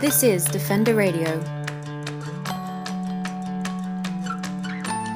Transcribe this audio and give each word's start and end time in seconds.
This 0.00 0.22
is 0.22 0.44
Defender 0.44 0.94
Radio. 0.94 1.40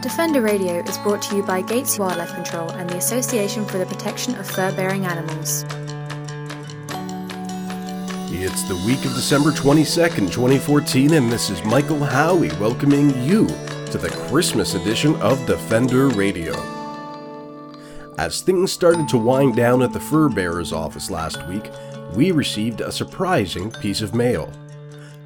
Defender 0.03 0.41
Radio 0.41 0.81
is 0.81 0.99
brought 0.99 1.23
to 1.23 1.37
you 1.37 1.45
by 1.45 1.63
Gates 1.63 2.01
Wildlife 2.01 2.35
Control 2.35 2.69
and 2.73 2.91
the 2.91 2.97
Association 2.97 3.65
for 3.65 3.79
the 3.79 3.87
Protection 3.87 4.35
of 4.35 4.51
Fur 4.51 4.75
Bearing 4.75 5.07
Animals. 5.07 5.63
It's 8.33 8.65
the 8.67 8.83
week 8.85 9.05
of 9.05 9.15
December 9.15 9.53
22nd, 9.53 10.33
2014, 10.33 11.15
and 11.15 11.31
this 11.31 11.49
is 11.49 11.63
Michael 11.63 12.03
Howie 12.03 12.51
welcoming 12.59 13.11
you 13.23 13.47
to 13.93 13.99
the 13.99 14.11
Christmas 14.29 14.75
edition 14.75 15.15
of 15.23 15.47
Defender 15.47 16.09
Radio. 16.09 16.55
As 18.19 18.41
things 18.41 18.73
started 18.73 19.09
to 19.11 19.17
wind 19.17 19.55
down 19.55 19.81
at 19.81 19.93
the 19.93 20.01
fur 20.01 20.29
bearer's 20.29 20.73
office 20.73 21.09
last 21.09 21.47
week, 21.47 21.71
we 22.17 22.33
received 22.33 22.81
a 22.81 22.91
surprising 22.91 23.71
piece 23.71 24.01
of 24.03 24.13
mail. 24.13 24.53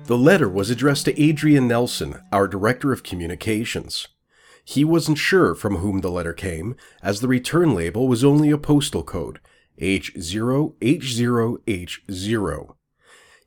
The 0.07 0.17
letter 0.17 0.49
was 0.49 0.71
addressed 0.71 1.05
to 1.07 1.21
Adrian 1.21 1.67
Nelson, 1.67 2.21
our 2.31 2.47
Director 2.47 2.93
of 2.93 3.03
Communications. 3.03 4.07
He 4.65 4.85
wasn't 4.85 5.19
sure 5.19 5.57
from 5.57 5.79
whom 5.79 6.01
the 6.01 6.13
letter 6.13 6.33
came, 6.33 6.77
as 7.03 7.21
the 7.21 7.27
return 7.27 7.75
label 7.75 8.07
was 8.07 8.23
only 8.23 8.53
a 8.53 8.59
postal 8.59 9.03
code 9.03 9.41
H0H0H0. 9.81 12.75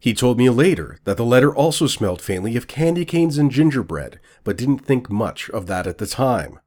He 0.02 0.14
told 0.14 0.38
me 0.38 0.50
later 0.50 0.98
that 1.05 1.16
the 1.16 1.23
letter 1.23 1.55
also 1.55 1.88
smelled 1.88 2.22
faintly 2.22 2.58
of 2.58 2.67
candy 2.67 3.05
canes 3.05 3.38
and 3.38 3.50
gingerbread, 3.50 4.20
but 4.44 4.58
didn't 4.58 4.80
think 4.80 5.09
much 5.09 5.50
of 5.52 5.67
that 5.67 5.88
at 5.88 5.98
the 5.98 6.08
time. 6.08 6.59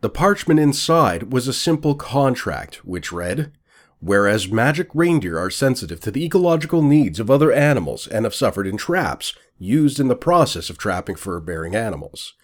The 0.00 0.10
parchment 0.10 0.58
inside 0.58 1.32
was 1.32 1.46
a 1.46 1.52
simple 1.52 1.94
contract, 1.94 2.84
which 2.84 3.12
read, 3.12 3.52
Whereas 4.00 4.48
magic 4.48 4.88
reindeer 4.94 5.38
are 5.38 5.50
sensitive 5.50 6.00
to 6.00 6.10
the 6.10 6.24
ecological 6.24 6.82
needs 6.82 7.20
of 7.20 7.30
other 7.30 7.52
animals 7.52 8.06
and 8.06 8.24
have 8.24 8.34
suffered 8.34 8.66
in 8.66 8.76
traps 8.76 9.34
used 9.58 10.00
in 10.00 10.08
the 10.08 10.16
process 10.16 10.70
of 10.70 10.78
trapping 10.78 11.16
fur 11.16 11.38
bearing 11.38 11.74
animals 11.74 12.34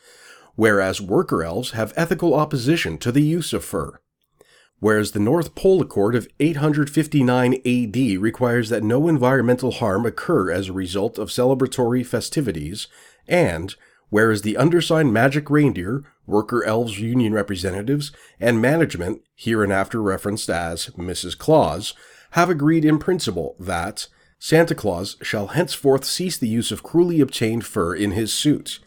whereas 0.57 1.01
worker 1.01 1.45
elves 1.45 1.71
have 1.71 1.93
ethical 1.97 2.35
opposition 2.35 2.99
to 2.99 3.13
the 3.13 3.23
use 3.23 3.53
of 3.53 3.65
fur. 3.65 4.01
Whereas 4.79 5.13
the 5.13 5.21
North 5.21 5.55
Pole 5.55 5.81
Accord 5.81 6.15
of 6.15 6.29
859 6.41 7.55
AD 7.55 8.21
requires 8.21 8.69
that 8.69 8.83
no 8.83 9.09
environmental 9.09 9.71
harm 9.71 10.05
occur 10.05 10.51
as 10.51 10.69
a 10.69 10.73
result 10.73 11.19
of 11.19 11.31
celebratory 11.31 12.05
festivities, 12.05 12.87
and 13.27 13.75
whereas 14.11 14.43
the 14.43 14.57
undersigned 14.57 15.13
magic 15.13 15.51
reindeer, 15.51 16.05
worker 16.27 16.65
elves 16.65 16.99
union 17.01 17.33
representatives, 17.33 18.13
and 18.41 18.61
management, 18.61 19.23
hereinafter 19.35 20.03
referenced 20.03 20.49
as 20.49 20.87
Mrs. 20.97 21.37
Claus, 21.37 21.95
have 22.33 22.51
agreed 22.51 22.85
in 22.85 22.99
principle 22.99 23.57
that 23.59 24.09
Santa 24.39 24.75
Claus 24.75 25.17
shall 25.23 25.49
henceforth 25.49 26.05
cease 26.05 26.37
the 26.37 26.49
use 26.49 26.71
of 26.71 26.83
cruelly 26.83 27.21
obtained 27.21 27.65
fur 27.65 27.95
in 27.95 28.13
his 28.13 28.33
suit, 28.33 28.81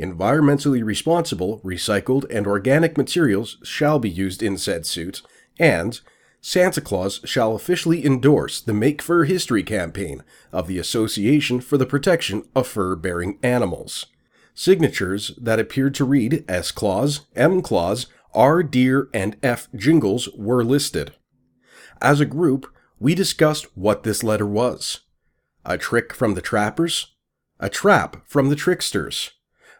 environmentally 0.00 0.82
responsible, 0.82 1.60
recycled, 1.64 2.24
and 2.30 2.46
organic 2.46 2.96
materials 2.96 3.58
shall 3.62 3.98
be 3.98 4.10
used 4.10 4.42
in 4.42 4.56
said 4.56 4.86
suit, 4.86 5.22
and 5.58 6.00
Santa 6.40 6.80
Claus 6.80 7.20
shall 7.24 7.54
officially 7.54 8.04
endorse 8.04 8.60
the 8.60 8.74
Make 8.74 9.02
Fur 9.02 9.24
History 9.24 9.62
campaign 9.62 10.22
of 10.52 10.68
the 10.68 10.78
Association 10.78 11.60
for 11.60 11.76
the 11.76 11.86
Protection 11.86 12.44
of 12.54 12.66
Fur 12.66 12.94
Bearing 12.94 13.38
Animals. 13.42 14.06
Signatures 14.56 15.30
that 15.40 15.60
appeared 15.60 15.94
to 15.94 16.04
read 16.04 16.44
S. 16.48 16.72
Claus, 16.72 17.20
M. 17.36 17.62
Claus, 17.62 18.06
R. 18.34 18.64
Deer, 18.64 19.08
and 19.14 19.36
F. 19.44 19.68
Jingles 19.76 20.28
were 20.36 20.64
listed. 20.64 21.14
As 22.02 22.18
a 22.18 22.26
group, 22.26 22.66
we 22.98 23.14
discussed 23.14 23.66
what 23.76 24.02
this 24.02 24.24
letter 24.24 24.46
was. 24.46 25.02
A 25.64 25.78
trick 25.78 26.12
from 26.12 26.34
the 26.34 26.40
trappers? 26.40 27.14
A 27.60 27.68
trap 27.68 28.26
from 28.26 28.48
the 28.48 28.56
tricksters? 28.56 29.30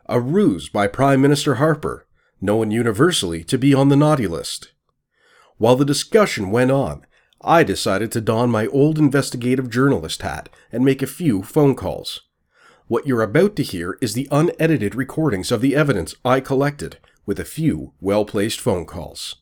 a 0.09 0.21
ruse 0.21 0.69
by 0.69 0.87
Prime 0.87 1.21
Minister 1.21 1.56
Harper, 1.56 2.06
known 2.41 2.71
universally 2.71 3.43
to 3.45 3.59
be 3.59 3.75
on 3.75 3.89
the 3.89 3.97
naughty 3.97 4.27
list. 4.27 4.73
While 5.59 5.77
the 5.77 5.84
discussion 5.84 6.50
went 6.50 6.71
on, 6.71 7.05
I 7.41 7.65
decided 7.65 8.12
to 8.12 8.21
don 8.21 8.50
my 8.50 8.67
old 8.69 8.99
investigative 8.99 9.69
journalist 9.71 10.23
hat 10.23 10.49
and 10.71 10.84
make 10.84 11.03
a 11.03 11.06
few 11.06 11.43
phone 11.43 11.75
calls. 11.75 12.23
What 12.89 13.05
you're 13.05 13.23
about 13.23 13.57
to 13.57 13.65
hear 13.65 13.99
is 14.01 14.15
the 14.15 14.29
unedited 14.31 14.95
recordings 14.95 15.51
of 15.51 15.61
the 15.61 15.75
evidence 15.75 16.15
I 16.25 16.39
collected, 16.39 16.99
with 17.25 17.41
a 17.41 17.45
few 17.45 17.95
well 18.01 18.25
placed 18.25 18.61
phone 18.61 18.87
calls. 18.87 19.35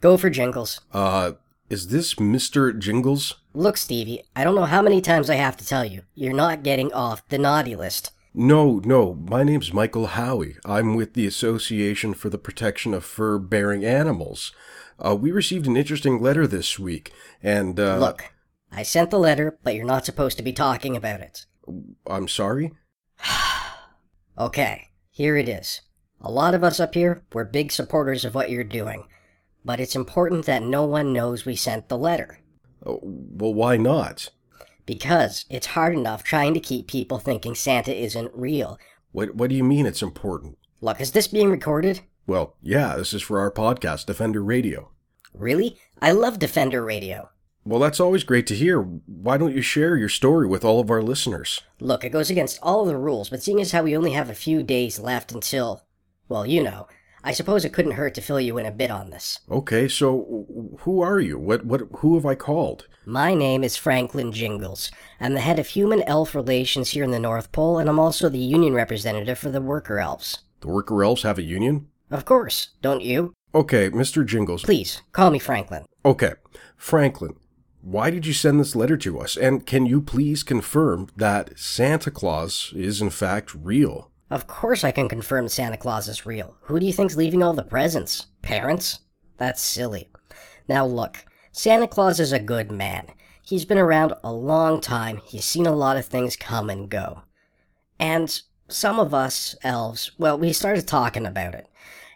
Go 0.00 0.16
for 0.16 0.28
Jingles. 0.28 0.80
Uh, 0.92 1.32
is 1.70 1.88
this 1.88 2.14
Mr. 2.14 2.76
Jingles? 2.76 3.36
Look, 3.54 3.76
Stevie, 3.76 4.24
I 4.34 4.42
don't 4.42 4.56
know 4.56 4.64
how 4.64 4.82
many 4.82 5.00
times 5.00 5.30
I 5.30 5.36
have 5.36 5.56
to 5.58 5.66
tell 5.66 5.84
you, 5.84 6.02
you're 6.16 6.34
not 6.34 6.64
getting 6.64 6.92
off 6.92 7.26
the 7.28 7.38
naughty 7.38 7.76
list. 7.76 8.10
No, 8.38 8.80
no, 8.84 9.14
my 9.14 9.42
name's 9.42 9.72
Michael 9.72 10.08
Howie. 10.08 10.56
I'm 10.64 10.94
with 10.94 11.14
the 11.14 11.26
Association 11.26 12.14
for 12.14 12.28
the 12.28 12.38
Protection 12.38 12.94
of 12.94 13.04
Fur 13.04 13.38
Bearing 13.38 13.84
Animals. 13.84 14.52
Uh, 14.98 15.16
we 15.16 15.32
received 15.32 15.66
an 15.66 15.76
interesting 15.76 16.20
letter 16.20 16.46
this 16.46 16.78
week, 16.78 17.12
and, 17.42 17.80
uh. 17.80 17.96
Look, 17.96 18.32
I 18.70 18.82
sent 18.82 19.10
the 19.10 19.18
letter, 19.18 19.58
but 19.64 19.74
you're 19.74 19.86
not 19.86 20.04
supposed 20.04 20.36
to 20.36 20.44
be 20.44 20.52
talking 20.52 20.96
about 20.96 21.20
it. 21.20 21.46
I'm 22.06 22.28
sorry? 22.28 22.72
okay, 24.38 24.90
here 25.10 25.36
it 25.36 25.48
is. 25.48 25.80
A 26.20 26.30
lot 26.30 26.54
of 26.54 26.62
us 26.62 26.78
up 26.78 26.94
here, 26.94 27.22
we're 27.32 27.44
big 27.44 27.72
supporters 27.72 28.24
of 28.24 28.34
what 28.34 28.50
you're 28.50 28.62
doing 28.62 29.06
but 29.66 29.80
it's 29.80 29.96
important 29.96 30.46
that 30.46 30.62
no 30.62 30.84
one 30.84 31.12
knows 31.12 31.44
we 31.44 31.56
sent 31.56 31.88
the 31.88 31.98
letter. 31.98 32.38
Oh, 32.86 33.00
well, 33.02 33.52
why 33.52 33.76
not? 33.76 34.30
Because 34.86 35.44
it's 35.50 35.66
hard 35.66 35.94
enough 35.94 36.22
trying 36.22 36.54
to 36.54 36.60
keep 36.60 36.86
people 36.86 37.18
thinking 37.18 37.54
Santa 37.54 37.94
isn't 37.94 38.30
real. 38.32 38.78
What, 39.12 39.34
what 39.34 39.50
do 39.50 39.56
you 39.56 39.64
mean 39.64 39.84
it's 39.84 40.02
important? 40.02 40.58
Look, 40.80 41.00
is 41.00 41.12
this 41.12 41.28
being 41.28 41.50
recorded? 41.50 42.00
Well, 42.26 42.54
yeah, 42.62 42.96
this 42.96 43.12
is 43.12 43.22
for 43.22 43.40
our 43.40 43.50
podcast, 43.50 44.06
Defender 44.06 44.42
Radio. 44.42 44.90
Really? 45.34 45.76
I 46.00 46.12
love 46.12 46.38
Defender 46.38 46.84
Radio. 46.84 47.30
Well, 47.64 47.80
that's 47.80 47.98
always 47.98 48.22
great 48.22 48.46
to 48.46 48.54
hear. 48.54 48.80
Why 48.80 49.36
don't 49.36 49.54
you 49.54 49.60
share 49.62 49.96
your 49.96 50.08
story 50.08 50.46
with 50.46 50.64
all 50.64 50.78
of 50.78 50.90
our 50.90 51.02
listeners? 51.02 51.62
Look, 51.80 52.04
it 52.04 52.12
goes 52.12 52.30
against 52.30 52.60
all 52.62 52.84
the 52.84 52.96
rules, 52.96 53.28
but 53.28 53.42
seeing 53.42 53.60
as 53.60 53.72
how 53.72 53.82
we 53.82 53.96
only 53.96 54.12
have 54.12 54.30
a 54.30 54.34
few 54.34 54.62
days 54.62 55.00
left 55.00 55.32
until, 55.32 55.82
well, 56.28 56.46
you 56.46 56.62
know, 56.62 56.86
I 57.26 57.32
suppose 57.32 57.64
it 57.64 57.72
couldn't 57.72 57.92
hurt 57.92 58.14
to 58.14 58.20
fill 58.20 58.40
you 58.40 58.56
in 58.56 58.66
a 58.66 58.70
bit 58.70 58.88
on 58.88 59.10
this. 59.10 59.40
Okay, 59.50 59.88
so 59.88 60.46
who 60.82 61.00
are 61.00 61.18
you? 61.18 61.36
What 61.36 61.66
what 61.66 61.82
who 61.96 62.14
have 62.14 62.24
I 62.24 62.36
called? 62.36 62.86
My 63.04 63.34
name 63.34 63.64
is 63.64 63.76
Franklin 63.76 64.30
Jingles. 64.30 64.92
I'm 65.20 65.34
the 65.34 65.40
head 65.40 65.58
of 65.58 65.66
human 65.66 66.04
elf 66.04 66.36
relations 66.36 66.90
here 66.90 67.02
in 67.02 67.10
the 67.10 67.18
North 67.18 67.50
Pole, 67.50 67.80
and 67.80 67.88
I'm 67.90 67.98
also 67.98 68.28
the 68.28 68.38
union 68.38 68.74
representative 68.74 69.40
for 69.40 69.50
the 69.50 69.60
worker 69.60 69.98
elves. 69.98 70.38
The 70.60 70.68
worker 70.68 71.02
elves 71.02 71.24
have 71.24 71.36
a 71.36 71.42
union? 71.42 71.88
Of 72.12 72.24
course, 72.24 72.68
don't 72.80 73.02
you? 73.02 73.32
Okay, 73.52 73.90
Mr. 73.90 74.24
Jingles. 74.24 74.62
Please, 74.62 75.02
call 75.10 75.32
me 75.32 75.40
Franklin. 75.40 75.84
Okay. 76.04 76.34
Franklin, 76.76 77.34
why 77.82 78.10
did 78.10 78.24
you 78.24 78.34
send 78.34 78.60
this 78.60 78.76
letter 78.76 78.96
to 78.98 79.18
us? 79.18 79.36
And 79.36 79.66
can 79.66 79.84
you 79.84 80.00
please 80.00 80.44
confirm 80.44 81.08
that 81.16 81.58
Santa 81.58 82.12
Claus 82.12 82.72
is 82.76 83.02
in 83.02 83.10
fact 83.10 83.52
real? 83.52 84.12
Of 84.30 84.46
course 84.48 84.82
I 84.82 84.90
can 84.90 85.08
confirm 85.08 85.48
Santa 85.48 85.76
Claus 85.76 86.08
is 86.08 86.26
real. 86.26 86.56
Who 86.62 86.80
do 86.80 86.86
you 86.86 86.92
think's 86.92 87.16
leaving 87.16 87.42
all 87.42 87.52
the 87.52 87.62
presents? 87.62 88.26
Parents? 88.42 89.00
That's 89.36 89.62
silly. 89.62 90.10
Now 90.68 90.84
look, 90.84 91.24
Santa 91.52 91.86
Claus 91.86 92.18
is 92.18 92.32
a 92.32 92.40
good 92.40 92.72
man. 92.72 93.06
He's 93.42 93.64
been 93.64 93.78
around 93.78 94.14
a 94.24 94.32
long 94.32 94.80
time. 94.80 95.20
He's 95.24 95.44
seen 95.44 95.66
a 95.66 95.74
lot 95.74 95.96
of 95.96 96.06
things 96.06 96.34
come 96.34 96.68
and 96.68 96.88
go. 96.88 97.22
And 98.00 98.40
some 98.68 98.98
of 98.98 99.14
us 99.14 99.54
elves, 99.62 100.10
well, 100.18 100.36
we 100.36 100.52
started 100.52 100.88
talking 100.88 101.24
about 101.24 101.54
it. 101.54 101.68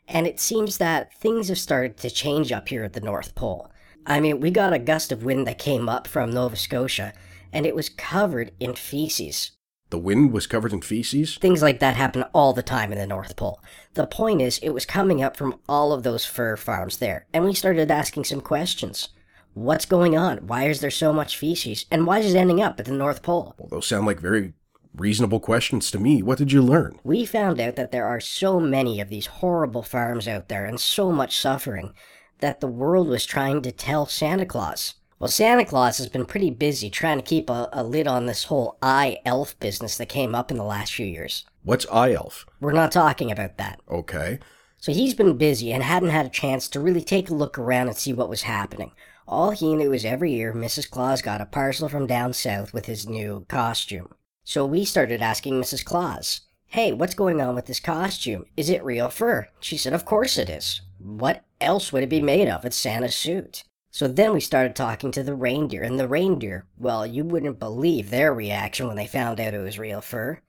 And 0.08 0.26
it 0.26 0.40
seems 0.40 0.78
that 0.78 1.14
things 1.14 1.48
have 1.48 1.58
started 1.58 1.96
to 1.98 2.10
change 2.10 2.50
up 2.50 2.68
here 2.68 2.82
at 2.82 2.94
the 2.94 3.00
North 3.00 3.36
Pole. 3.36 3.70
I 4.04 4.18
mean, 4.18 4.40
we 4.40 4.50
got 4.50 4.72
a 4.72 4.80
gust 4.80 5.12
of 5.12 5.22
wind 5.22 5.46
that 5.46 5.58
came 5.58 5.88
up 5.88 6.08
from 6.08 6.32
Nova 6.32 6.56
Scotia, 6.56 7.12
and 7.52 7.64
it 7.64 7.76
was 7.76 7.88
covered 7.88 8.50
in 8.58 8.74
feces. 8.74 9.52
The 9.90 9.98
wind 9.98 10.32
was 10.32 10.46
covered 10.46 10.72
in 10.72 10.82
feces? 10.82 11.36
Things 11.36 11.62
like 11.62 11.80
that 11.80 11.96
happen 11.96 12.22
all 12.32 12.52
the 12.52 12.62
time 12.62 12.92
in 12.92 12.98
the 12.98 13.08
North 13.08 13.34
Pole. 13.34 13.60
The 13.94 14.06
point 14.06 14.40
is, 14.40 14.58
it 14.58 14.70
was 14.70 14.86
coming 14.86 15.20
up 15.20 15.36
from 15.36 15.58
all 15.68 15.92
of 15.92 16.04
those 16.04 16.24
fur 16.24 16.56
farms 16.56 16.98
there, 16.98 17.26
and 17.32 17.44
we 17.44 17.54
started 17.54 17.90
asking 17.90 18.24
some 18.24 18.40
questions. 18.40 19.08
What's 19.52 19.86
going 19.86 20.16
on? 20.16 20.46
Why 20.46 20.68
is 20.68 20.80
there 20.80 20.92
so 20.92 21.12
much 21.12 21.36
feces? 21.36 21.86
And 21.90 22.06
why 22.06 22.20
is 22.20 22.32
it 22.32 22.38
ending 22.38 22.62
up 22.62 22.78
at 22.78 22.86
the 22.86 22.92
North 22.92 23.22
Pole? 23.22 23.56
Well, 23.58 23.68
those 23.68 23.88
sound 23.88 24.06
like 24.06 24.20
very 24.20 24.52
reasonable 24.94 25.40
questions 25.40 25.90
to 25.90 25.98
me. 25.98 26.22
What 26.22 26.38
did 26.38 26.52
you 26.52 26.62
learn? 26.62 27.00
We 27.02 27.26
found 27.26 27.60
out 27.60 27.74
that 27.74 27.90
there 27.90 28.06
are 28.06 28.20
so 28.20 28.60
many 28.60 29.00
of 29.00 29.08
these 29.08 29.26
horrible 29.26 29.82
farms 29.82 30.28
out 30.28 30.48
there 30.48 30.66
and 30.66 30.78
so 30.78 31.10
much 31.10 31.36
suffering 31.36 31.94
that 32.38 32.60
the 32.60 32.68
world 32.68 33.08
was 33.08 33.26
trying 33.26 33.60
to 33.62 33.72
tell 33.72 34.06
Santa 34.06 34.46
Claus. 34.46 34.94
Well, 35.20 35.28
Santa 35.28 35.66
Claus 35.66 35.98
has 35.98 36.08
been 36.08 36.24
pretty 36.24 36.48
busy 36.48 36.88
trying 36.88 37.18
to 37.18 37.22
keep 37.22 37.50
a, 37.50 37.68
a 37.74 37.84
lid 37.84 38.06
on 38.06 38.24
this 38.24 38.44
whole 38.44 38.78
eye 38.80 39.18
elf 39.26 39.58
business 39.60 39.98
that 39.98 40.08
came 40.08 40.34
up 40.34 40.50
in 40.50 40.56
the 40.56 40.64
last 40.64 40.94
few 40.94 41.04
years. 41.04 41.44
What's 41.62 41.84
eye 41.92 42.12
elf? 42.12 42.46
We're 42.58 42.72
not 42.72 42.90
talking 42.90 43.30
about 43.30 43.58
that. 43.58 43.80
Okay. 43.90 44.38
So 44.78 44.92
he's 44.92 45.12
been 45.12 45.36
busy 45.36 45.74
and 45.74 45.82
hadn't 45.82 46.08
had 46.08 46.24
a 46.24 46.30
chance 46.30 46.68
to 46.68 46.80
really 46.80 47.02
take 47.02 47.28
a 47.28 47.34
look 47.34 47.58
around 47.58 47.88
and 47.88 47.96
see 47.98 48.14
what 48.14 48.30
was 48.30 48.44
happening. 48.44 48.92
All 49.28 49.50
he 49.50 49.76
knew 49.76 49.90
was 49.90 50.06
every 50.06 50.32
year 50.32 50.54
Mrs. 50.54 50.88
Claus 50.88 51.20
got 51.20 51.42
a 51.42 51.46
parcel 51.46 51.90
from 51.90 52.06
down 52.06 52.32
south 52.32 52.72
with 52.72 52.86
his 52.86 53.06
new 53.06 53.44
costume. 53.46 54.14
So 54.42 54.64
we 54.64 54.86
started 54.86 55.20
asking 55.20 55.60
Mrs. 55.60 55.84
Claus, 55.84 56.40
Hey, 56.68 56.94
what's 56.94 57.12
going 57.12 57.42
on 57.42 57.54
with 57.54 57.66
this 57.66 57.78
costume? 57.78 58.46
Is 58.56 58.70
it 58.70 58.82
real 58.82 59.10
fur? 59.10 59.48
She 59.60 59.76
said, 59.76 59.92
Of 59.92 60.06
course 60.06 60.38
it 60.38 60.48
is. 60.48 60.80
What 60.98 61.44
else 61.60 61.92
would 61.92 62.04
it 62.04 62.08
be 62.08 62.22
made 62.22 62.48
of? 62.48 62.64
It's 62.64 62.74
Santa's 62.74 63.14
suit. 63.14 63.64
So 63.92 64.06
then 64.06 64.32
we 64.32 64.40
started 64.40 64.76
talking 64.76 65.10
to 65.12 65.22
the 65.22 65.34
reindeer, 65.34 65.82
and 65.82 65.98
the 65.98 66.06
reindeer, 66.06 66.66
well, 66.78 67.04
you 67.04 67.24
wouldn't 67.24 67.58
believe 67.58 68.10
their 68.10 68.32
reaction 68.32 68.86
when 68.86 68.96
they 68.96 69.06
found 69.06 69.40
out 69.40 69.54
it 69.54 69.58
was 69.58 69.78
real 69.78 70.00
fur. 70.00 70.40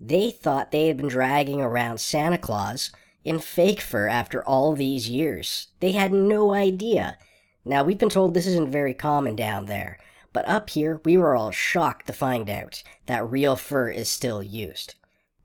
They 0.00 0.30
thought 0.30 0.72
they 0.72 0.88
had 0.88 0.96
been 0.96 1.08
dragging 1.08 1.60
around 1.60 2.00
Santa 2.00 2.38
Claus 2.38 2.90
in 3.24 3.38
fake 3.38 3.80
fur 3.80 4.08
after 4.08 4.44
all 4.44 4.74
these 4.74 5.08
years. 5.08 5.68
They 5.80 5.92
had 5.92 6.12
no 6.12 6.52
idea. 6.52 7.18
Now, 7.64 7.84
we've 7.84 7.98
been 7.98 8.08
told 8.08 8.34
this 8.34 8.46
isn't 8.46 8.72
very 8.72 8.94
common 8.94 9.36
down 9.36 9.66
there, 9.66 9.98
but 10.32 10.48
up 10.48 10.70
here, 10.70 11.00
we 11.04 11.16
were 11.16 11.36
all 11.36 11.50
shocked 11.50 12.06
to 12.06 12.12
find 12.12 12.50
out 12.50 12.82
that 13.06 13.28
real 13.28 13.54
fur 13.54 13.90
is 13.90 14.08
still 14.08 14.42
used. 14.42 14.94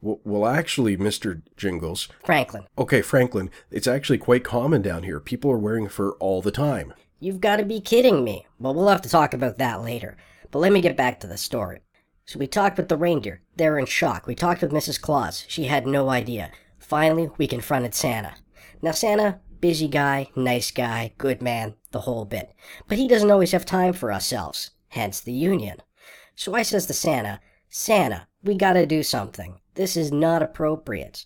Well, 0.02 0.20
well, 0.24 0.46
actually, 0.46 0.98
Mr. 0.98 1.42
Jingles. 1.56 2.10
Franklin, 2.26 2.66
Okay, 2.78 3.02
Franklin, 3.02 3.50
it's 3.72 3.88
actually 3.88 4.18
quite 4.18 4.44
common 4.44 4.82
down 4.82 5.04
here. 5.04 5.20
People 5.20 5.52
are 5.52 5.58
wearing 5.58 5.88
fur 5.88 6.12
all 6.14 6.42
the 6.42 6.52
time. 6.52 6.94
You've 7.24 7.42
got 7.42 7.58
to 7.58 7.66
be 7.66 7.80
kidding 7.80 8.24
me. 8.24 8.46
Well, 8.60 8.74
we'll 8.74 8.90
have 8.90 9.02
to 9.04 9.10
talk 9.10 9.34
about 9.34 9.58
that 9.58 9.82
later. 9.82 10.18
But 10.52 10.60
let 10.60 10.74
me 10.74 10.82
get 10.82 10.98
back 10.98 11.20
to 11.22 11.28
the 11.28 11.38
story. 11.38 11.80
So 12.26 12.38
we 12.38 12.48
talked 12.48 12.78
with 12.78 12.90
the 12.90 12.98
reindeer. 12.98 13.42
They 13.56 13.70
were 13.70 13.80
in 13.80 13.86
shock. 13.86 14.28
We 14.28 14.36
talked 14.36 14.62
with 14.62 14.72
Mrs. 14.72 15.00
Claus. 15.00 15.46
She 15.48 15.66
had 15.66 15.88
no 15.88 16.10
idea. 16.10 16.52
Finally, 16.80 17.30
we 17.38 17.48
confronted 17.48 17.94
Santa. 17.96 18.36
Now, 18.82 18.92
Santa, 18.92 19.40
busy 19.62 19.88
guy, 19.88 20.30
nice 20.36 20.72
guy, 20.72 21.14
good 21.18 21.42
man, 21.42 21.76
the 21.92 22.02
whole 22.02 22.26
bit. 22.26 22.54
But 22.88 22.98
he 22.98 23.08
doesn't 23.08 23.32
always 23.32 23.54
have 23.54 23.66
time 23.66 23.94
for 23.94 24.12
ourselves, 24.12 24.72
hence 24.90 25.22
the 25.22 25.32
union. 25.32 25.78
So 26.36 26.54
I 26.54 26.64
says 26.64 26.86
to 26.88 26.94
Santa, 26.94 27.40
Santa, 27.70 28.28
we 28.44 28.56
gotta 28.56 28.86
do 28.86 29.04
something. 29.04 29.60
This 29.76 29.96
is 29.96 30.12
not 30.12 30.44
appropriate. 30.44 31.26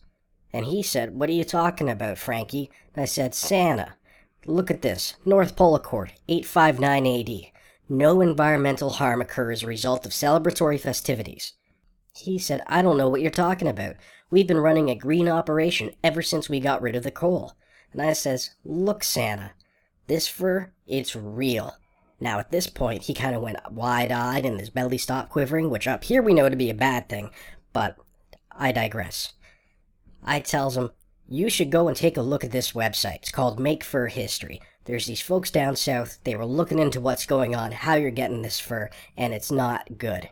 And 0.53 0.65
he 0.67 0.83
said, 0.83 1.15
What 1.15 1.29
are 1.29 1.33
you 1.33 1.43
talking 1.43 1.89
about, 1.89 2.17
Frankie? 2.17 2.69
And 2.93 3.01
I 3.01 3.05
said, 3.05 3.33
Santa, 3.33 3.95
look 4.45 4.71
at 4.71 4.81
this. 4.81 5.15
North 5.25 5.55
Pole 5.55 5.75
Accord, 5.75 6.13
859 6.27 7.07
AD. 7.07 7.51
No 7.89 8.21
environmental 8.21 8.91
harm 8.91 9.21
occurs 9.21 9.59
as 9.59 9.63
a 9.63 9.67
result 9.67 10.05
of 10.05 10.11
celebratory 10.11 10.79
festivities. 10.79 11.53
He 12.13 12.37
said, 12.37 12.61
I 12.67 12.81
don't 12.81 12.97
know 12.97 13.09
what 13.09 13.21
you're 13.21 13.31
talking 13.31 13.67
about. 13.67 13.95
We've 14.29 14.47
been 14.47 14.57
running 14.57 14.89
a 14.89 14.95
green 14.95 15.29
operation 15.29 15.91
ever 16.03 16.21
since 16.21 16.49
we 16.49 16.59
got 16.59 16.81
rid 16.81 16.95
of 16.95 17.03
the 17.03 17.11
coal. 17.11 17.53
And 17.93 18.01
I 18.01 18.13
says, 18.13 18.51
Look, 18.65 19.03
Santa, 19.03 19.51
this 20.07 20.27
fur, 20.27 20.71
it's 20.85 21.15
real. 21.15 21.75
Now, 22.19 22.39
at 22.39 22.51
this 22.51 22.67
point, 22.67 23.03
he 23.03 23.13
kind 23.13 23.35
of 23.35 23.41
went 23.41 23.59
wide 23.71 24.11
eyed 24.11 24.45
and 24.45 24.59
his 24.59 24.69
belly 24.69 24.97
stopped 24.97 25.29
quivering, 25.29 25.69
which 25.69 25.87
up 25.87 26.03
here 26.03 26.21
we 26.21 26.33
know 26.33 26.49
to 26.49 26.55
be 26.55 26.69
a 26.69 26.75
bad 26.75 27.07
thing, 27.07 27.29
but 27.73 27.95
I 28.51 28.71
digress. 28.71 29.33
I 30.23 30.39
tells 30.39 30.75
him, 30.75 30.91
You 31.29 31.49
should 31.49 31.71
go 31.71 31.89
and 31.89 31.97
take 31.97 32.15
a 32.15 32.21
look 32.21 32.45
at 32.45 32.51
this 32.51 32.71
website. 32.71 33.15
It's 33.15 33.31
called 33.31 33.59
Make 33.59 33.83
Fur 33.83 34.07
History. 34.07 34.61
There's 34.85 35.07
these 35.07 35.19
folks 35.19 35.51
down 35.51 35.75
south, 35.75 36.19
they 36.23 36.37
were 36.37 36.45
looking 36.45 36.79
into 36.79 37.01
what's 37.01 37.25
going 37.25 37.53
on, 37.53 37.73
how 37.73 37.95
you're 37.95 38.11
getting 38.11 38.41
this 38.41 38.61
fur, 38.61 38.89
and 39.17 39.33
it's 39.33 39.51
not 39.51 39.97
good. 39.97 40.29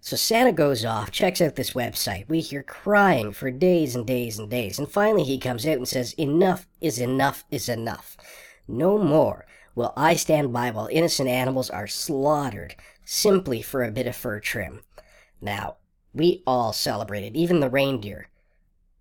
So 0.00 0.14
Santa 0.14 0.52
goes 0.52 0.84
off, 0.84 1.10
checks 1.10 1.40
out 1.40 1.56
this 1.56 1.72
website. 1.72 2.28
We 2.28 2.38
hear 2.38 2.62
crying 2.62 3.32
for 3.32 3.50
days 3.50 3.96
and 3.96 4.06
days 4.06 4.38
and 4.38 4.48
days, 4.48 4.78
and 4.78 4.88
finally 4.88 5.24
he 5.24 5.36
comes 5.36 5.66
out 5.66 5.78
and 5.78 5.88
says, 5.88 6.12
Enough 6.12 6.68
is 6.80 7.00
enough 7.00 7.44
is 7.50 7.68
enough. 7.68 8.16
No 8.68 8.98
more 8.98 9.46
will 9.74 9.92
I 9.96 10.14
stand 10.14 10.52
by 10.52 10.70
while 10.70 10.88
innocent 10.92 11.28
animals 11.28 11.70
are 11.70 11.88
slaughtered 11.88 12.76
simply 13.04 13.62
for 13.62 13.82
a 13.82 13.90
bit 13.90 14.06
of 14.06 14.14
fur 14.14 14.38
trim. 14.38 14.82
Now, 15.40 15.78
we 16.14 16.44
all 16.46 16.72
celebrated, 16.72 17.34
even 17.34 17.58
the 17.58 17.68
reindeer. 17.68 18.28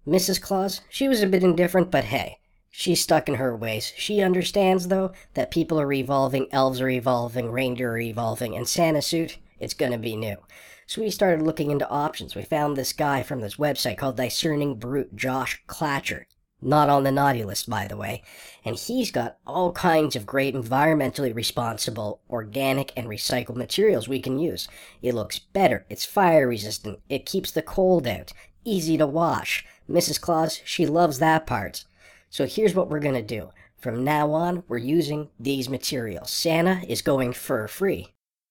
Mrs. 0.08 0.40
Claus, 0.40 0.82
she 0.90 1.08
was 1.08 1.24
a 1.24 1.28
bit 1.28 1.44
indifferent, 1.44 1.90
but 1.90 2.06
hey, 2.06 2.38
she's 2.70 3.02
stuck 3.02 3.28
in 3.28 3.36
her 3.36 3.56
ways. 3.56 3.92
She 3.98 4.22
understands, 4.22 4.88
though, 4.88 5.12
that 5.34 5.50
people 5.50 5.80
are 5.80 5.92
evolving, 5.92 6.48
elves 6.52 6.80
are 6.80 6.90
evolving, 6.90 7.52
reindeer 7.52 7.94
are 7.94 7.98
evolving, 7.98 8.56
and 8.56 8.68
Santa 8.68 9.02
suit, 9.02 9.40
it's 9.60 9.74
gonna 9.74 9.98
be 9.98 10.16
new. 10.16 10.38
So 10.86 11.02
we 11.02 11.10
started 11.10 11.42
looking 11.42 11.72
into 11.72 11.90
options. 11.90 12.36
We 12.36 12.44
found 12.44 12.78
this 12.78 12.94
guy 12.94 13.24
from 13.24 13.42
this 13.42 13.56
website 13.56 13.98
called 13.98 14.18
Discerning 14.18 14.76
Brute, 14.76 15.16
Josh 15.16 15.64
Katcher. 15.68 16.26
Not 16.62 16.90
on 16.90 17.04
the 17.04 17.12
naughty 17.12 17.44
list, 17.44 17.68
by 17.70 17.88
the 17.88 17.98
way. 17.98 18.22
And 18.64 18.76
he's 18.76 19.10
got 19.10 19.38
all 19.48 19.72
kinds 19.72 20.16
of 20.16 20.28
great 20.28 20.54
environmentally 20.54 21.34
responsible, 21.34 22.22
organic, 22.30 22.94
and 22.96 23.08
recycled 23.08 23.56
materials 23.56 24.08
we 24.08 24.20
can 24.22 24.38
use. 24.38 24.68
It 25.02 25.16
looks 25.16 25.40
better, 25.40 25.86
it's 25.90 26.06
fire 26.06 26.48
resistant, 26.48 27.00
it 27.10 27.26
keeps 27.26 27.50
the 27.52 27.64
cold 27.64 28.08
out, 28.08 28.32
easy 28.64 28.98
to 28.98 29.08
wash. 29.08 29.66
Mrs. 29.90 30.20
Claus, 30.20 30.62
she 30.66 30.86
loves 30.86 31.20
that 31.20 31.46
part. 31.46 31.86
So 32.30 32.46
here's 32.46 32.74
what 32.74 32.90
we're 32.90 33.00
gonna 33.00 33.22
do. 33.22 33.50
From 33.78 34.04
now 34.04 34.32
on, 34.32 34.64
we're 34.68 34.78
using 34.78 35.30
these 35.40 35.70
materials. 35.70 36.32
Santa 36.32 36.82
is 36.88 37.02
going 37.02 37.34
fur 37.34 37.68
free. 37.68 38.08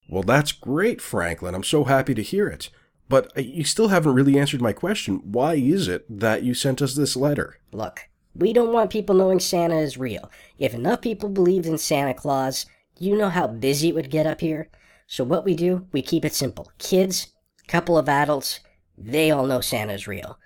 Well, 0.09 0.23
that's 0.23 0.53
great, 0.53 1.01
Franklin. 1.01 1.55
I'm 1.55 1.65
so 1.65 1.85
happy 1.85 2.15
to 2.15 2.23
hear 2.23 2.49
it. 2.49 2.71
But 3.09 3.37
uh, 3.37 3.41
you 3.41 3.65
still 3.65 3.89
haven't 3.89 4.15
really 4.15 4.39
answered 4.39 4.63
my 4.63 4.73
question. 4.73 5.21
Why 5.25 5.55
is 5.55 5.89
it 5.89 6.05
that 6.09 6.43
you 6.43 6.55
sent 6.55 6.81
us 6.81 6.95
this 6.95 7.17
letter? 7.17 7.59
Look, 7.73 8.09
we 8.35 8.53
don't 8.53 8.73
want 8.73 8.91
people 8.91 9.15
knowing 9.15 9.41
Santa 9.41 9.77
is 9.77 9.99
real. 9.99 10.31
If 10.59 10.75
enough 10.75 11.01
people 11.01 11.29
believed 11.29 11.67
in 11.67 11.79
Santa 11.79 12.15
Claus, 12.15 12.67
you 12.99 13.17
know 13.17 13.29
how 13.29 13.47
busy 13.47 13.89
it 13.89 13.95
would 13.95 14.11
get 14.11 14.27
up 14.27 14.41
here? 14.41 14.69
So 15.07 15.25
what 15.25 15.45
we 15.45 15.55
do, 15.55 15.87
we 15.93 16.03
keep 16.03 16.25
it 16.25 16.35
simple. 16.35 16.71
Kids, 16.79 17.29
couple 17.67 17.99
of 17.99 18.09
adults, 18.09 18.61
they 18.97 19.31
all 19.31 19.47
know 19.47 19.61
Santa's 19.61 20.07
real. 20.07 20.39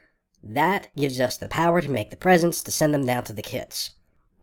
That 0.43 0.89
gives 0.97 1.21
us 1.21 1.37
the 1.37 1.49
power 1.49 1.81
to 1.81 1.91
make 1.91 2.11
the 2.11 2.17
presents 2.17 2.63
to 2.63 2.71
send 2.71 2.95
them 2.95 3.07
down 3.07 3.25
to 3.25 3.33
the 3.33 3.43
kids. 3.43 3.91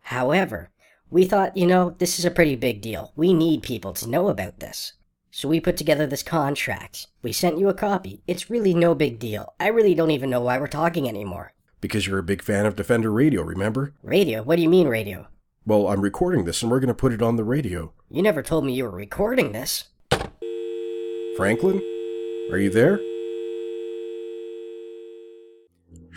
However, 0.02 0.70
we 1.10 1.26
thought, 1.26 1.56
you 1.56 1.66
know, 1.66 1.96
this 1.98 2.20
is 2.20 2.26
a 2.26 2.32
pretty 2.32 2.56
big 2.56 2.82
deal. 2.82 3.12
We 3.16 3.34
need 3.34 3.64
people 3.64 3.94
to 3.94 4.10
know 4.10 4.28
about 4.28 4.60
this. 4.60 4.94
So 5.32 5.48
we 5.50 5.60
put 5.60 5.78
together 5.78 6.08
this 6.08 6.24
contract. 6.24 7.08
We 7.22 7.32
sent 7.32 7.58
you 7.58 7.70
a 7.70 7.74
copy. 7.74 8.22
It's 8.28 8.50
really 8.50 8.74
no 8.74 8.96
big 8.96 9.20
deal. 9.20 9.54
I 9.60 9.68
really 9.68 9.94
don't 9.94 10.12
even 10.12 10.30
know 10.30 10.42
why 10.42 10.58
we're 10.58 10.68
talking 10.68 11.10
anymore. 11.10 11.54
Because 11.82 12.08
you're 12.08 12.20
a 12.20 12.24
big 12.24 12.42
fan 12.42 12.66
of 12.66 12.76
Defender 12.76 13.12
Radio, 13.12 13.42
remember? 13.42 13.94
Radio? 14.02 14.44
What 14.44 14.56
do 14.56 14.62
you 14.62 14.70
mean 14.70 14.88
radio? 14.88 15.28
Well, 15.66 15.88
I'm 15.88 16.02
recording 16.02 16.46
this 16.46 16.62
and 16.62 16.72
we're 16.72 16.80
going 16.80 16.88
to 16.88 16.94
put 16.94 17.14
it 17.14 17.22
on 17.22 17.36
the 17.36 17.44
radio. 17.44 17.94
You 18.10 18.22
never 18.22 18.42
told 18.42 18.66
me 18.66 18.74
you 18.74 18.84
were 18.86 18.92
recording 18.92 19.52
this. 19.52 19.86
Franklin? 21.36 21.78
Are 22.52 22.58
you 22.58 22.70
there? 22.70 23.00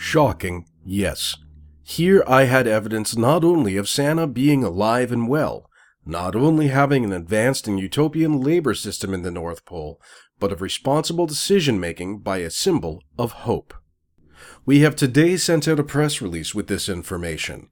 Shocking, 0.01 0.65
yes. 0.85 1.37
Here 1.83 2.23
I 2.29 2.45
had 2.45 2.69
evidence 2.69 3.17
not 3.17 3.43
only 3.43 3.77
of 3.77 3.89
Santa 3.89 4.29
being 4.29 4.63
alive 4.63 5.11
and 5.11 5.29
well, 5.29 5.69
not 6.07 6.37
only 6.37 6.69
having 6.69 7.05
an 7.05 7.13
advanced 7.13 7.67
and 7.67 7.81
utopian 7.81 8.41
labor 8.41 8.75
system 8.75 9.13
in 9.13 9.23
the 9.23 9.33
North 9.33 9.65
Pole, 9.65 10.01
but 10.39 10.53
of 10.53 10.63
responsible 10.63 11.27
decision 11.27 11.81
making 11.81 12.21
by 12.21 12.39
a 12.39 12.49
symbol 12.49 13.03
of 13.19 13.33
hope. 13.33 13.75
We 14.65 14.81
have 14.81 14.95
today 14.95 15.37
sent 15.37 15.67
out 15.67 15.81
a 15.81 15.85
press 15.85 16.23
release 16.23 16.55
with 16.55 16.69
this 16.69 16.89
information. 16.89 17.69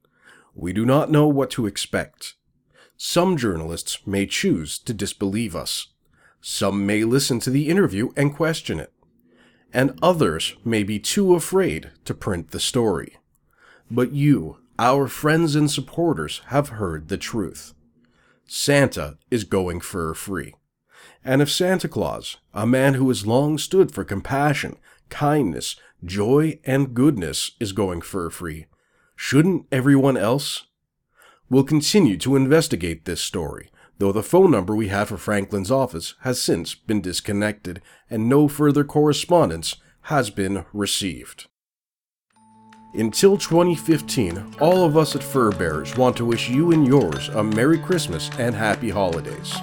We 0.53 0.73
do 0.73 0.85
not 0.85 1.09
know 1.09 1.27
what 1.27 1.49
to 1.51 1.65
expect. 1.65 2.35
Some 2.97 3.37
journalists 3.37 4.05
may 4.05 4.25
choose 4.25 4.77
to 4.79 4.93
disbelieve 4.93 5.55
us. 5.55 5.93
Some 6.41 6.85
may 6.85 7.05
listen 7.05 7.39
to 7.39 7.49
the 7.49 7.69
interview 7.69 8.09
and 8.17 8.35
question 8.35 8.81
it. 8.81 8.91
And 9.77 9.95
others 10.01 10.55
may 10.65 10.81
be 10.81 10.97
too 10.97 11.35
afraid 11.35 11.91
to 12.05 12.15
print 12.15 12.49
the 12.49 12.59
story. 12.59 13.17
But 13.91 14.11
you, 14.11 14.57
our 14.79 15.07
friends 15.07 15.55
and 15.55 15.69
supporters, 15.69 16.41
have 16.47 16.69
heard 16.69 17.09
the 17.09 17.17
truth. 17.19 17.75
Santa 18.47 19.19
is 19.29 19.43
going 19.43 19.81
fur 19.81 20.15
free. 20.15 20.55
And 21.23 21.43
if 21.43 21.51
Santa 21.51 21.87
Claus, 21.87 22.37
a 22.55 22.65
man 22.65 22.95
who 22.95 23.07
has 23.09 23.27
long 23.27 23.59
stood 23.59 23.91
for 23.91 24.03
compassion, 24.03 24.77
kindness, 25.09 25.75
joy, 26.03 26.57
and 26.63 26.95
goodness, 26.95 27.51
is 27.59 27.71
going 27.71 28.01
fur 28.01 28.31
free, 28.31 28.65
shouldn't 29.15 29.67
everyone 29.71 30.17
else? 30.17 30.65
We'll 31.51 31.63
continue 31.63 32.17
to 32.17 32.35
investigate 32.35 33.05
this 33.05 33.21
story, 33.21 33.69
though 33.99 34.11
the 34.11 34.23
phone 34.23 34.51
number 34.51 34.75
we 34.75 34.87
have 34.89 35.09
for 35.09 35.17
Franklin's 35.17 35.71
office 35.71 36.15
has 36.21 36.41
since 36.41 36.75
been 36.75 37.01
disconnected 37.01 37.81
and 38.09 38.29
no 38.29 38.47
further 38.47 38.83
correspondence 38.83 39.75
has 40.03 40.29
been 40.29 40.65
received. 40.73 41.47
Until 42.93 43.37
2015, 43.37 44.55
all 44.59 44.83
of 44.83 44.97
us 44.97 45.15
at 45.15 45.23
Fur 45.23 45.51
Bearers 45.51 45.95
want 45.97 46.15
to 46.17 46.25
wish 46.25 46.49
you 46.49 46.71
and 46.71 46.87
yours 46.87 47.27
a 47.29 47.43
Merry 47.43 47.77
Christmas 47.77 48.29
and 48.39 48.55
Happy 48.55 48.89
Holidays. 48.89 49.55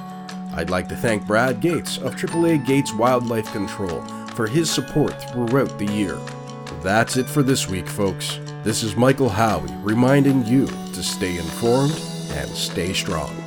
I'd 0.52 0.70
like 0.70 0.88
to 0.90 0.96
thank 0.96 1.26
Brad 1.26 1.60
Gates 1.60 1.98
of 1.98 2.14
AAA 2.14 2.64
Gates 2.64 2.92
Wildlife 2.92 3.50
Control 3.50 4.02
for 4.34 4.46
his 4.46 4.70
support 4.70 5.20
throughout 5.32 5.78
the 5.78 5.86
year. 5.86 6.16
That's 6.82 7.16
it 7.16 7.26
for 7.26 7.42
this 7.42 7.68
week, 7.68 7.88
folks. 7.88 8.38
This 8.62 8.82
is 8.82 8.94
Michael 8.94 9.30
Howie 9.30 9.74
reminding 9.82 10.44
you 10.46 10.66
to 10.66 11.02
stay 11.02 11.36
informed 11.38 12.00
and 12.30 12.48
stay 12.50 12.92
strong. 12.92 13.43